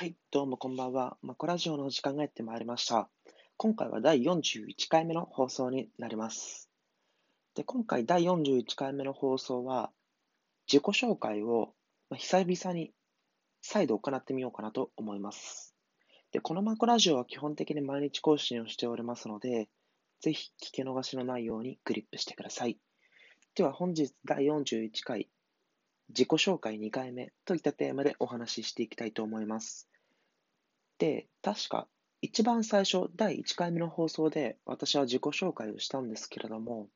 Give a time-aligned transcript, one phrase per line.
[0.00, 1.18] はい、どうもこんばんは。
[1.20, 3.10] マコラジオのお時間がやってまいりました。
[3.58, 6.70] 今回は第41回目の放送になります。
[7.54, 9.90] で、今回第41回目の放送は、
[10.66, 11.74] 自己紹介を
[12.16, 12.94] 久々に
[13.60, 15.74] 再度行ってみようかなと思います。
[16.32, 19.68] で、このマコラジオは基本的に毎日更新をしておりますので、
[20.22, 22.78] ぜひ聞き逃しのないようにクリップしてください。
[23.54, 25.28] では本日第41回
[26.10, 29.88] 自己紹介2回目といったテーマでお話ししていきたいと思います。
[30.98, 31.88] で、確か
[32.22, 36.88] 一番最初、第1回目の放送で私は自己紹介をしたんですけれども、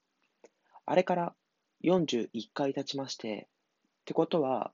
[0.84, 1.34] あれから
[1.82, 3.48] 41回経ちまして、
[4.02, 4.72] ってことは、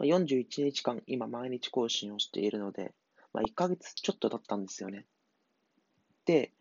[0.00, 2.92] 41日間今毎日更新をしているので、
[3.32, 5.06] まあ、1ヶ月ちょっと経ったんですよね。
[6.24, 6.52] で、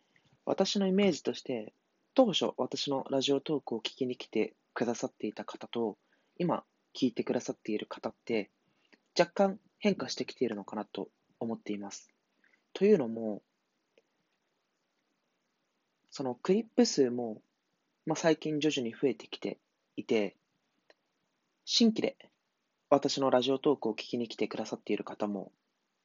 [0.46, 1.74] 私のイメージとして、
[2.14, 5.98] 当初私のラジオトークを聞きに来てくださっていた方と、
[6.38, 6.64] 今
[6.96, 8.52] 聞いてくださっている方って、
[9.18, 12.10] 若干変化してきているのかなと思っています。
[12.74, 13.42] というのも、
[16.10, 17.42] そのクリップ数も、
[18.06, 19.60] まあ、最近徐々に増えてきて
[19.96, 20.36] いて、
[21.66, 22.18] 新規で
[22.90, 25.52] 私のラジオトークを聞きに来てくださっている方も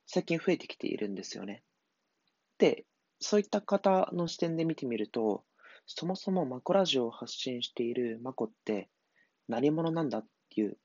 [0.06, 1.62] 最近増えてきているんですよね。
[2.56, 2.86] で、
[3.20, 5.44] そういった方の視点で見てみると、
[5.86, 8.88] そもそもマコラジオを発信しているマコって
[9.48, 10.76] 何者なんだっていう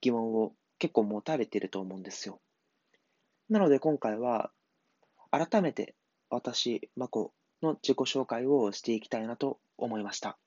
[0.00, 2.40] 疑問を結構持たれてると思うんですよ。
[3.48, 4.50] なので今回は
[5.30, 5.94] 改めて
[6.30, 10.38] 私、マコの自己紹介をしていきたいなと思いました。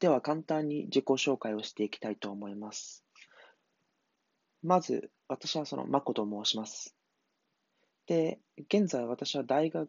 [0.00, 3.04] では簡単に自己紹介をしていきたいと思います。
[4.62, 6.96] まず、私はそのマコと申します。
[8.06, 9.88] で、現在私は大学、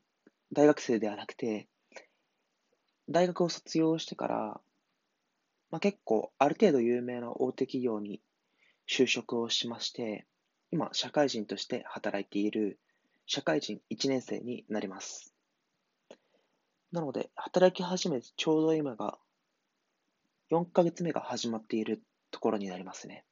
[0.53, 1.67] 大学生ではなくて、
[3.09, 4.61] 大学を卒業してから、
[5.71, 8.21] まあ、結構ある程度有名な大手企業に
[8.87, 10.25] 就職をしまして、
[10.71, 12.79] 今、社会人として働いている
[13.25, 15.33] 社会人1年生になります。
[16.91, 19.19] なので、働き始めてちょうど今が
[20.49, 23.23] 4ヶ月目が始まっているところになりますね。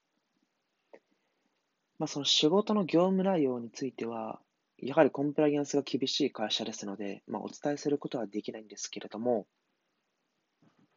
[1.97, 4.39] まあ、その仕事の業務内容については、
[4.77, 9.47] やはりコンプライアンスが厳しい会社ですので、まあ、お伝えすることはできないんですけれども、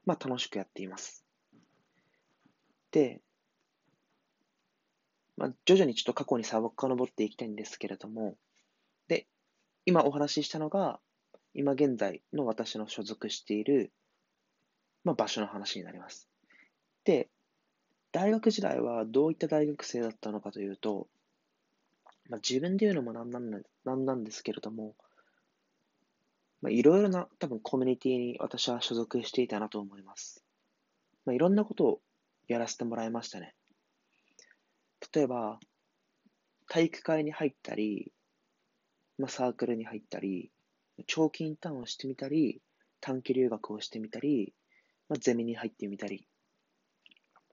[0.05, 1.25] まあ、楽しくやっています。
[2.91, 3.21] で、
[5.37, 8.37] まあ、徐々にちょっと過去に遡っていきたいんですけれども、
[9.09, 9.27] で、
[9.87, 11.01] 今お話ししたのが、
[11.55, 13.91] 今現在の私の所属している、
[15.03, 16.29] まあ、場所の話になります。
[17.05, 17.29] で、
[18.13, 21.09] 大学時代はどういった大学生だったのかというと、
[22.29, 23.51] まあ、自分で言うのもなんなん
[23.85, 24.95] なんなんですけれども、
[26.69, 30.45] いろいろな多分コミュニティに私は所属していたなと思います。
[31.25, 32.01] まあ、いろんなことを
[32.51, 33.55] やらせてもらいましたね。
[35.15, 35.61] 例えば、
[36.69, 38.13] 体育会に入ったり、
[39.19, 40.51] まあ、サークルに入ったり、
[41.07, 42.61] 長期インターンをしてみたり、
[43.01, 44.53] 短期留学をしてみたり、
[45.09, 46.27] まあ、ゼミに入ってみたり、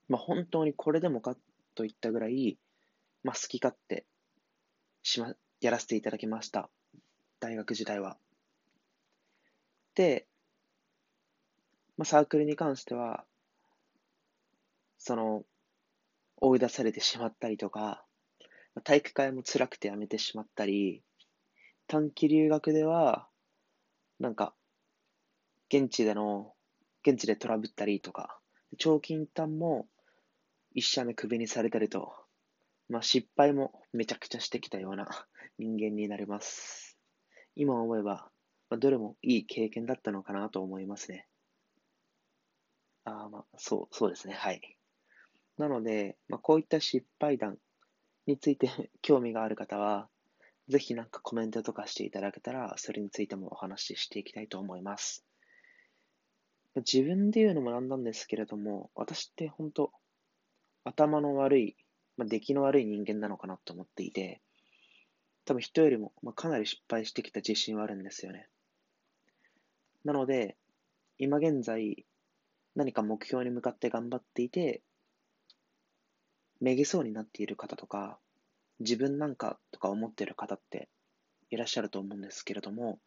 [0.10, 1.38] まあ、本当にこれでもか
[1.76, 2.58] といったぐらい、
[3.24, 4.08] まあ、好き勝手
[5.04, 6.72] しま、やらせていただきました。
[7.40, 8.18] 大学時代は。
[9.94, 10.26] で、
[11.98, 13.26] まあ、サークルに関しては、
[15.08, 15.46] その、
[16.42, 18.06] 追い出されてしまったりとか、
[18.84, 21.02] 体育会も辛くてやめてしまったり、
[21.88, 23.30] 短期留学では、
[24.20, 24.54] なんか、
[25.70, 26.54] 現地での、
[27.08, 28.38] 現地でトラブったりとか、
[28.78, 29.88] 長期インターンも
[30.74, 32.14] 一社目クビにされたりと、
[32.90, 35.08] まあ失敗もめちゃくちゃしてきたような
[35.58, 36.98] 人間になります。
[37.56, 38.30] 今思えば、
[38.70, 41.30] まあ、どれもいい経験だったのかなと思いますね。
[43.06, 44.36] ああ、まあ、そう、そうですね。
[44.36, 44.77] はい。
[45.58, 47.58] なので、まあ、こういった失敗談
[48.26, 48.70] について
[49.02, 50.10] 興味がある方は、
[50.68, 55.26] ぜひなんかコメントとかしていただけたら、それについてもお話ししていきたいと思います。
[56.76, 59.92] 自分で言うのもなんなんですけれども、私って本当、
[60.84, 61.76] 頭の悪い、
[62.18, 64.42] まあ、出来の悪い人間なのかなと思っていて、
[65.46, 68.48] 多分人よりも、まあ、かなり失敗してきた自信はあるんですよね。
[70.04, 70.58] なので、
[71.18, 72.06] 今現在、
[72.76, 74.82] 何か目標に向かって頑張っていて、
[76.60, 78.20] めげそうになっている方とか、
[78.80, 80.90] 自分なんかとか思っている方って
[81.50, 83.00] いらっしゃると思うんですけれども、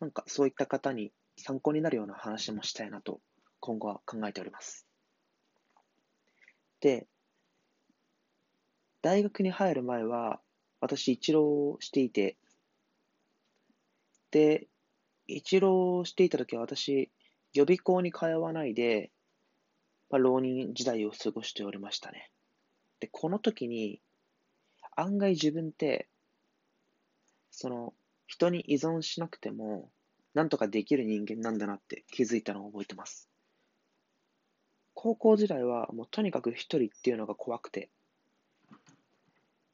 [0.00, 3.20] なんかそういった方に参考になるような話もしたいなと
[3.60, 4.86] 今後は考えております。
[6.80, 7.06] で、
[9.02, 10.40] 大学に入る前は
[10.80, 12.36] 私一浪していて、
[14.30, 14.68] で、
[15.26, 17.10] 一浪していた時は私
[17.52, 19.10] 予備校に通わないで、
[20.10, 22.30] まあ、浪人時代を過ごしておりましたね。
[23.00, 24.00] で、この時に
[24.94, 26.08] 案外自分って
[27.56, 27.94] その、
[28.26, 29.90] 人に依存しなくても、
[30.34, 33.30] なんとかできる人間なんだなって気づいたのを覚えてます。
[34.92, 37.88] 高校時代はもうとにかく一人っていうのが怖くて、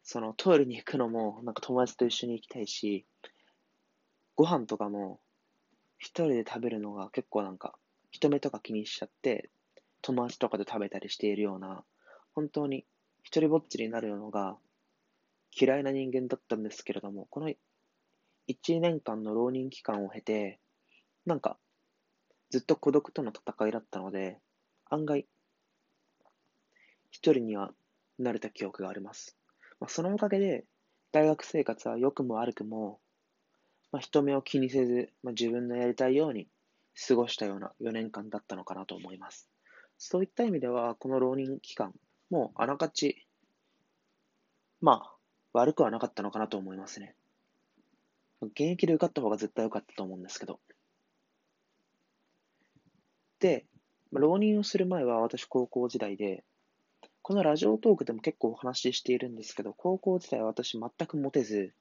[0.05, 3.05] そのトイレに行くのもなんか友達と一緒に行きたいし、
[4.37, 5.19] ご飯とかも
[5.99, 7.75] 一人で食べるのが結構なんか
[8.13, 9.51] 人目とか気にしちゃって
[10.03, 11.83] 友達とかで食べたりしているような
[12.33, 12.85] 本当に
[13.23, 14.57] 一人ぼっちになるのが
[15.59, 20.59] 嫌いな人間だったんですけれどもこの1年間の浪人期間を経て
[21.27, 21.59] なんか
[22.51, 24.39] ずっと孤独との戦いだったので
[24.91, 25.27] 案外
[27.11, 27.73] 一人には
[28.19, 29.37] なれた記憶があります、
[29.81, 30.65] まあ、そのおかげで
[31.13, 32.99] 大学生活は良くも悪くも
[33.93, 36.49] まあ、人目を気にせず、まあ、自分のやりたいように
[37.07, 39.49] 過ごしたような4年間だったのかなと思います。
[39.99, 41.93] そういった意味では、この浪人期間、
[42.33, 43.27] もうあながち、
[44.81, 45.17] まあ、
[45.53, 47.15] 悪くはなかったのかなと思いますね。
[48.41, 50.59] 現役で受かった方が絶対良かったと思うんですけど。
[53.39, 53.67] で、
[54.13, 56.43] 浪人をする前は私高校時代で、
[57.21, 61.75] このラジオトークでも結構お話ししているんですけど、高校時代は私全くモテず、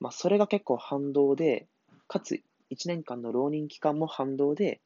[0.00, 1.68] まあ、それが結構反動で、
[2.08, 2.40] かつ
[2.70, 4.80] 1年間の浪人期間も反動で、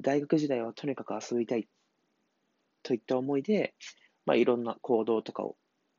[0.00, 1.68] 大学時代はとにかく遊びたい
[2.82, 3.74] といった思いで、
[4.26, 5.56] まあ、いろんな行動とかを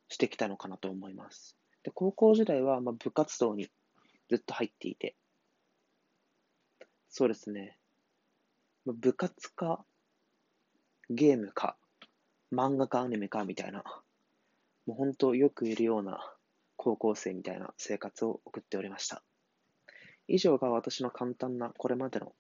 [0.10, 1.58] してきたのかなと思います。
[1.84, 3.68] で高校時代はまあ部活動に
[4.30, 5.16] ずっと入っていて、
[7.10, 7.78] そうですね、
[8.86, 9.84] 部活か、
[11.10, 11.76] ゲームか、
[12.54, 13.84] 漫画かアニメかみたいな、
[14.86, 16.20] もう本当よくいるような
[16.78, 19.24] 高校生みたいな生活を送っておりました。
[20.28, 22.34] 以上が私の簡単なこれまでの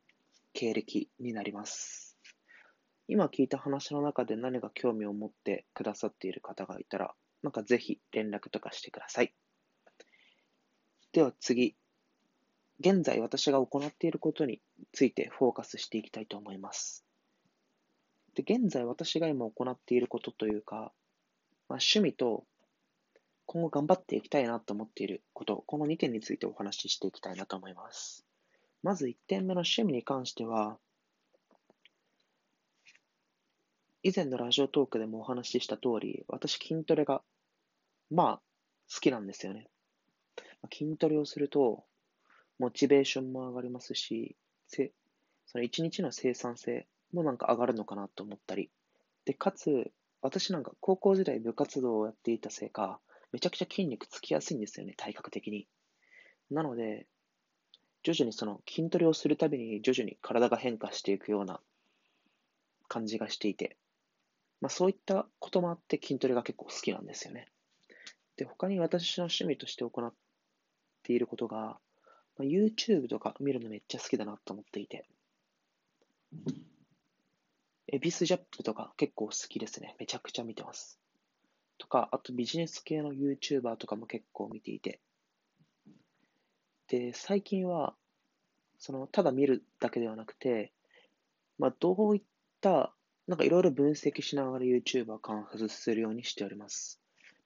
[0.53, 2.10] 経歴になります。
[3.11, 7.13] 今聞いた話の中で何か興味を持ってくださっている方がいたら、
[7.43, 9.33] なんかぜひ連絡とかしてください。
[11.11, 11.75] では次、
[12.79, 14.61] 現在私が行っていることに
[14.93, 17.05] ついてフォーカスしていきたいと思います。
[18.33, 20.93] で現在私が今行っていることというか、
[21.67, 22.45] まあ、趣味と
[23.45, 28.25] 今後頑張っていきたいなと思っていること、この2点についてお話ししていきたいなと思います。
[28.83, 30.77] まず1点目の趣味に関しては、
[34.03, 37.21] 以前のラジオトークでもお話しした通り、私筋トレが、
[38.09, 38.41] まあ、
[38.91, 39.67] 好きなんですよね。
[40.73, 41.83] 筋トレをすると、
[42.57, 44.35] モチベーションも上がりますし、
[44.67, 44.91] せ
[45.45, 48.71] その一日の生産性もなんか上がるのかなと思ったり、
[49.25, 49.91] で、かつ、
[50.23, 52.99] 私なんか高校時代部活動をやっていたせいか、
[53.31, 55.67] めちゃくちゃ筋肉つきやすいんですよね、体格的に。
[56.49, 57.05] なので、
[58.01, 61.59] 徐々にその筋トレをするたびに徐々に体が変化していくような
[62.87, 63.77] 感じがしていて、
[64.61, 67.47] まあ、そういったこともあって筋トレが結構好きなんですよね。
[68.37, 70.13] で、他に私の趣味として行っ
[71.03, 71.79] ていることが、ま
[72.39, 75.05] あ、YouTube とか見るのめっちゃ好きだなと思っていて、
[77.87, 79.95] エビスジャップとか結構好きですね。
[79.99, 80.99] めちゃくちゃ見てます。
[81.77, 85.01] とか、あとビジネス系の YouTuber とかも結構見ていて。
[86.87, 87.95] で、最近は、
[88.77, 90.71] その、ただ見るだけではなくて、
[91.57, 92.21] まあ、どういっ
[92.61, 92.93] た、
[93.31, 96.99] なんかいろいろ分析しながら YouTuber 観察するようにしております。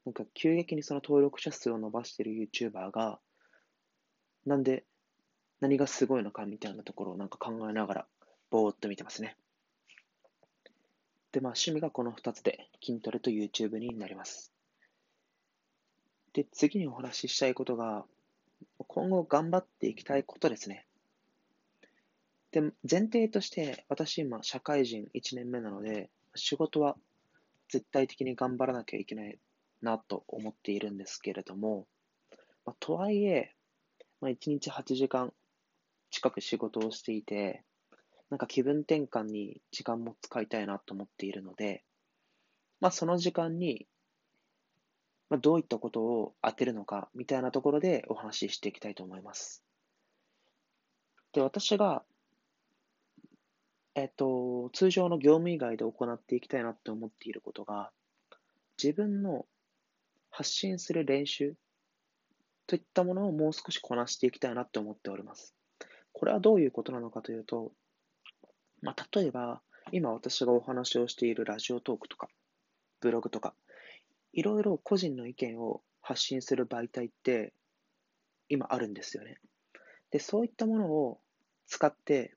[0.04, 3.20] なんか急激にその登録者数を伸ばしている YouTuber が、
[4.48, 4.84] なんで、
[5.62, 8.08] 何がすごいのかみたいなところをなんか考えながら、
[8.50, 9.38] ぼーっと見てますね。
[11.32, 14.52] で、まあ、趣味がこの2つで、筋トレと YouTube になります。
[16.34, 18.06] で、次にお話ししたいことが、
[18.88, 20.88] 今後頑張っていきたいことですね。
[22.56, 26.96] で、前提として、私今、社会人1年目なので、仕事は
[27.68, 29.38] 絶対的に頑張らなきゃいけない
[29.82, 31.86] なと思っているんですけれども、
[32.66, 33.54] まあ、とはいえ、
[34.22, 35.34] まあ、1日8時間
[36.12, 37.66] 近く仕事をしていて、
[38.30, 41.84] なんか気分転換に時間も使いたいなと思っているので、
[42.80, 43.86] まあその時間に、
[45.30, 49.62] まあ、どういったことを当てるのかみたいなところでお話ししていきたいと思います。
[51.34, 52.06] で、私が、
[53.96, 57.92] えっと、通常の業務以外で行っていきたいなって思っていることが、
[58.82, 59.46] 自分の
[60.30, 61.56] 発信する練習
[62.68, 65.56] といったものをもう少しこなしていきたいなって思っております。
[66.12, 67.72] これはどういうことなのかというと、
[68.82, 69.62] まあ、例えば、
[69.94, 72.28] 今私がお話をしているラジオトークとか、
[73.00, 73.54] ブログとか、
[74.34, 77.54] いろいろ個人の意見を発信する媒体って
[78.50, 79.40] 今あるんですよね。
[80.12, 81.20] で、そういったものを
[81.68, 82.36] 使って、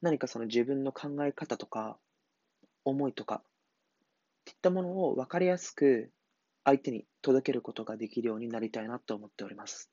[0.00, 1.98] 何かその自分の考え方とか、
[2.84, 3.42] 思いとか、っ
[4.44, 6.10] ていったものを分かりやすく
[6.64, 9.90] 相手に届けることができるようになりたいなと思っております。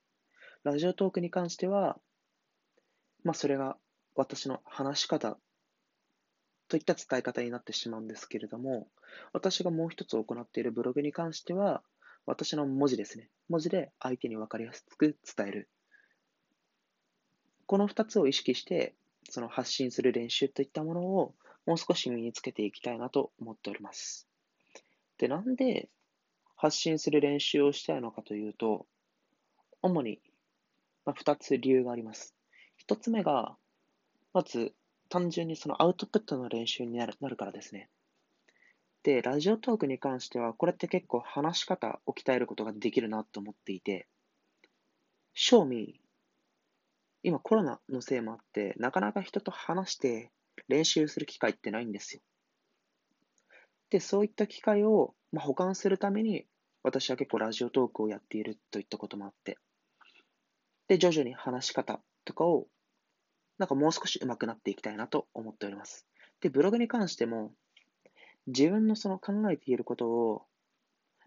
[0.64, 1.98] ラジオトークに関しては、
[3.24, 3.78] まあ、それが
[4.16, 5.38] 私の話し方
[6.68, 8.88] といった伝え方になってしまうんですけれども、
[9.34, 11.84] 私がもう一つ行っているブログに関しては、
[12.26, 13.30] 私の文字ですね。
[13.50, 15.70] 文字で相手に分かりやすく伝える。
[17.68, 18.96] この二つを意識して、
[19.30, 24.28] その発信する練習といったものをもう少し身につけていきたいなと思っております。
[25.18, 25.90] で、なんで
[26.56, 28.86] 発信する練習をしたいのかというと、
[29.82, 30.20] 主に
[31.06, 32.36] 2つ理由があります。
[32.88, 33.56] 1つ目が、
[34.34, 34.74] まず
[35.10, 37.90] 単純にそのアウトプットの練習になるなるからですね。
[39.04, 44.08] で、ラジオトークに関しては、これって結構話し方を鍛えることができるなと思っていて、
[45.36, 46.00] 正味、
[47.26, 50.32] 今コロナのせいもあって、なかなか人と話して
[50.68, 52.22] 練習する機会ってないんですよ。
[53.90, 56.46] で、そういった機会を、まあ、保管するために、
[56.84, 59.58] 私は結構ラジオトークをやっているといったこともあって、
[60.88, 62.68] で、徐々に話し方とかを、
[63.58, 66.06] なんかもう少し上手くなっていきたいなと思っております。
[66.42, 67.52] で、ブログに関しても、
[68.46, 70.44] 自分のその考えていることを、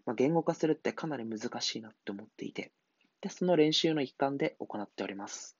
[0.05, 2.71] まあ、言語化するってかなり難しいなって思っていて、
[3.19, 5.58] で、その練習の一環で行っております。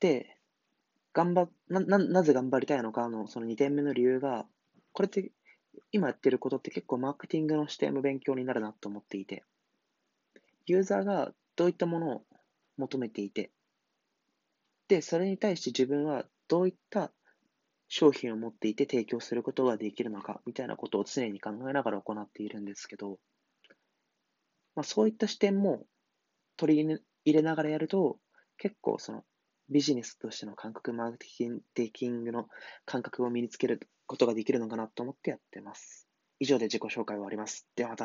[0.00, 0.36] で、
[1.12, 4.46] 頑張な、な、なぜ頑張りたいのかのその2点目の理由が、
[4.92, 5.32] これって
[5.92, 9.44] 今やってることって結構マーケティングの視点も勉強になるなと思っていて、
[10.66, 12.22] ユーザーがどういったものを
[12.76, 13.50] 求めていて、
[14.88, 17.12] で、それに対して自分はどういった
[17.88, 23.18] 商品を持っていて提供することができるのか、みたいなことを常に考えながら行っているんですけど、
[24.74, 25.86] まあ、そういった視点も
[26.56, 28.18] 取り入れながらやると、
[28.58, 29.24] 結構その
[29.68, 31.26] ビジネスとしての感覚、マーケ
[31.74, 32.48] ティングの
[32.84, 36.06] 感覚を身につけることができるのかなと思ってやってます。
[36.38, 37.66] 以上で自己紹介を終わります。
[37.76, 38.04] ではまた